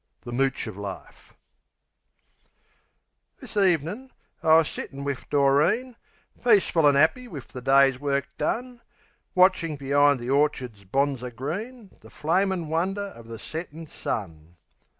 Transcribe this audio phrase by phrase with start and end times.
[0.21, 1.35] The Mooch o' Life
[3.39, 4.09] This ev'nin'
[4.41, 5.95] I was sittin' wiv Doreen,
[6.43, 8.81] Peaceful an' 'appy wiv the day's work done,
[9.35, 14.55] Watchin', be'ind the orchard's bonzer green, The flamin' wonder of the settin' sun.